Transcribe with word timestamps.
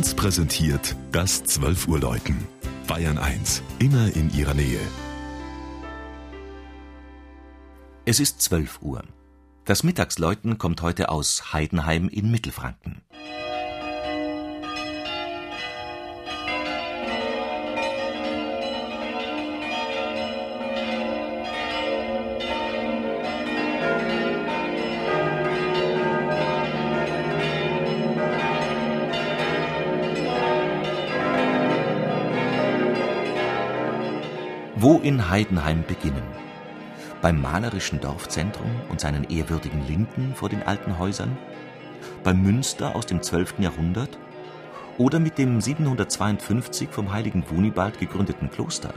1 0.00 0.14
präsentiert 0.14 0.96
das 1.12 1.44
12 1.44 1.86
Uhr 1.86 2.00
Läuten. 2.00 2.48
Bayern 2.86 3.18
1, 3.18 3.62
immer 3.80 4.10
in 4.16 4.32
ihrer 4.34 4.54
Nähe. 4.54 4.80
Es 8.06 8.18
ist 8.18 8.40
12 8.40 8.80
Uhr. 8.80 9.04
Das 9.66 9.82
Mittagsläuten 9.82 10.56
kommt 10.56 10.80
heute 10.80 11.10
aus 11.10 11.52
Heidenheim 11.52 12.08
in 12.08 12.30
Mittelfranken. 12.30 13.02
Wo 34.76 34.98
in 34.98 35.28
Heidenheim 35.28 35.84
beginnen? 35.86 36.22
Beim 37.20 37.40
malerischen 37.42 38.00
Dorfzentrum 38.00 38.70
und 38.88 39.00
seinen 39.00 39.24
ehrwürdigen 39.24 39.84
Linden 39.86 40.32
vor 40.34 40.48
den 40.48 40.62
alten 40.62 40.96
Häusern? 40.98 41.36
Beim 42.22 42.40
Münster 42.40 42.94
aus 42.94 43.04
dem 43.04 43.20
12. 43.20 43.54
Jahrhundert? 43.58 44.16
Oder 44.96 45.18
mit 45.18 45.38
dem 45.38 45.60
752 45.60 46.88
vom 46.90 47.12
heiligen 47.12 47.50
Wunibald 47.50 47.98
gegründeten 47.98 48.50
Kloster? 48.50 48.94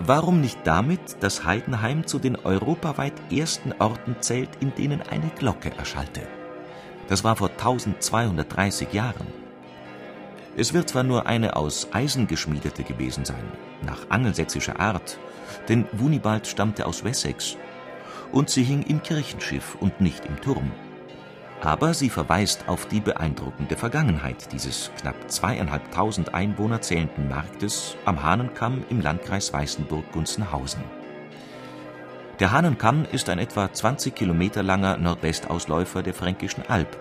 Warum 0.00 0.40
nicht 0.40 0.58
damit, 0.64 1.22
dass 1.22 1.44
Heidenheim 1.44 2.06
zu 2.06 2.18
den 2.18 2.36
europaweit 2.36 3.14
ersten 3.30 3.74
Orten 3.78 4.16
zählt, 4.20 4.50
in 4.60 4.74
denen 4.74 5.02
eine 5.02 5.30
Glocke 5.38 5.70
erschallte? 5.76 6.22
Das 7.08 7.24
war 7.24 7.36
vor 7.36 7.50
1230 7.50 8.92
Jahren. 8.92 9.37
Es 10.58 10.74
wird 10.74 10.88
zwar 10.88 11.04
nur 11.04 11.26
eine 11.26 11.54
aus 11.54 11.86
Eisen 11.92 12.26
geschmiedete 12.26 12.82
gewesen 12.82 13.24
sein, 13.24 13.44
nach 13.82 14.10
angelsächsischer 14.10 14.80
Art, 14.80 15.16
denn 15.68 15.86
Wunibald 15.92 16.48
stammte 16.48 16.84
aus 16.84 17.04
Wessex, 17.04 17.56
und 18.32 18.50
sie 18.50 18.64
hing 18.64 18.82
im 18.82 19.00
Kirchenschiff 19.00 19.76
und 19.78 20.00
nicht 20.00 20.24
im 20.24 20.40
Turm. 20.40 20.72
Aber 21.60 21.94
sie 21.94 22.10
verweist 22.10 22.68
auf 22.68 22.86
die 22.86 22.98
beeindruckende 22.98 23.76
Vergangenheit 23.76 24.50
dieses 24.52 24.90
knapp 25.00 25.30
zweieinhalbtausend 25.30 26.34
Einwohner 26.34 26.80
zählenden 26.80 27.28
Marktes 27.28 27.96
am 28.04 28.24
Hahnenkamm 28.24 28.82
im 28.90 29.00
Landkreis 29.00 29.52
Weißenburg-Gunzenhausen. 29.52 30.82
Der 32.40 32.50
Hahnenkamm 32.50 33.06
ist 33.12 33.28
ein 33.28 33.38
etwa 33.38 33.72
20 33.72 34.12
Kilometer 34.12 34.64
langer 34.64 34.96
Nordwestausläufer 34.96 36.02
der 36.02 36.14
Fränkischen 36.14 36.64
Alb 36.66 36.98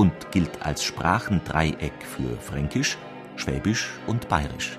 und 0.00 0.30
gilt 0.30 0.62
als 0.64 0.82
Sprachendreieck 0.82 1.92
für 2.00 2.38
Fränkisch, 2.38 2.96
Schwäbisch 3.36 3.90
und 4.06 4.30
Bayerisch. 4.30 4.78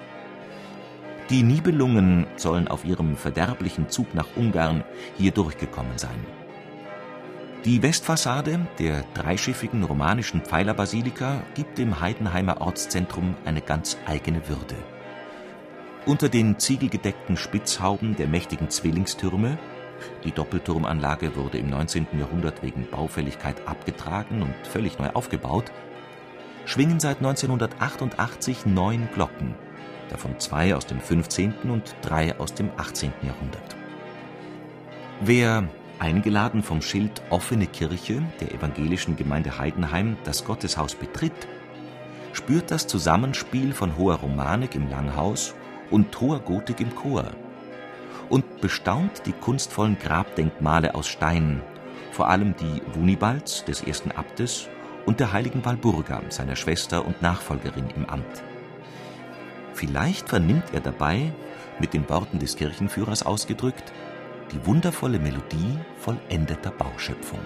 Die 1.30 1.44
Nibelungen 1.44 2.26
sollen 2.38 2.68
auf 2.68 2.86
ihrem 2.86 3.16
verderblichen 3.16 3.88
Zug 3.88 4.16
nach 4.16 4.26
Ungarn 4.36 4.84
hier 5.20 5.30
durchgekommen 5.30 5.96
sein. 6.00 6.26
Die 7.66 7.84
Westfassade 7.84 8.66
der 8.80 9.04
dreischiffigen 9.14 9.84
romanischen 9.84 10.42
Pfeilerbasilika 10.42 11.44
gibt 11.54 11.78
dem 11.78 12.02
Heidenheimer 12.02 12.60
Ortszentrum 12.60 13.36
eine 13.46 13.62
ganz 13.62 13.98
eigene 14.08 14.50
Würde. 14.50 14.76
Unter 16.08 16.30
den 16.30 16.58
ziegelgedeckten 16.58 17.38
Spitzhauben 17.38 18.16
der 18.16 18.26
mächtigen 18.26 18.72
Zwillingstürme 18.72 19.60
die 20.24 20.32
Doppelturmanlage 20.32 21.36
wurde 21.36 21.58
im 21.58 21.70
19. 21.70 22.08
Jahrhundert 22.20 22.62
wegen 22.64 22.88
Baufälligkeit 22.90 23.68
abgetragen 23.68 24.42
und 24.42 24.56
völlig 24.68 25.00
neu 25.00 25.10
aufgebaut, 25.10 25.72
schwingen 26.66 27.00
seit 27.00 27.18
1988 27.18 28.66
neun 28.66 29.10
Glocken, 29.14 29.56
davon 30.10 30.40
zwei 30.40 30.76
aus 30.76 30.86
dem 30.86 31.00
15. 31.00 31.54
und 31.70 31.96
drei 32.02 32.38
aus 32.40 32.54
dem 32.54 32.70
18. 32.78 33.12
Jahrhundert. 33.24 33.76
Wer, 35.22 35.68
eingeladen 36.00 36.64
vom 36.64 36.82
Schild 36.82 37.22
Offene 37.30 37.68
Kirche 37.68 38.24
der 38.40 38.54
evangelischen 38.54 39.16
Gemeinde 39.16 39.58
Heidenheim, 39.58 40.18
das 40.24 40.46
Gotteshaus 40.46 40.96
betritt, 40.96 41.48
spürt 42.34 42.72
das 42.72 42.88
Zusammenspiel 42.88 43.74
von 43.74 43.98
hoher 43.98 44.16
Romanik 44.16 44.76
im 44.76 44.90
Langhaus 44.90 45.54
und 45.90 46.20
hoher 46.20 46.40
Gotik 46.40 46.80
im 46.80 46.96
Chor 46.96 47.32
und 48.32 48.62
bestaunt 48.62 49.24
die 49.26 49.34
kunstvollen 49.34 50.00
Grabdenkmale 50.00 50.96
aus 50.96 51.08
Stein, 51.08 51.62
vor 52.12 52.30
allem 52.30 52.56
die 52.56 52.82
Wunibalds, 52.96 53.66
des 53.66 53.84
ersten 53.84 54.12
Abtes, 54.12 54.68
und 55.06 55.20
der 55.20 55.34
heiligen 55.34 55.66
Walburga, 55.66 56.22
seiner 56.30 56.56
Schwester 56.56 57.06
und 57.06 57.22
Nachfolgerin 57.22 57.90
im 57.96 58.06
Amt. 58.06 58.44
Vielleicht 59.74 60.30
vernimmt 60.30 60.74
er 60.74 60.80
dabei, 60.80 61.34
mit 61.80 61.94
den 61.94 62.08
Worten 62.10 62.40
des 62.40 62.56
Kirchenführers 62.56 63.26
ausgedrückt, 63.26 63.92
die 64.52 64.66
wundervolle 64.66 65.20
Melodie 65.20 65.78
vollendeter 65.98 66.72
Bauschöpfung. 66.72 67.40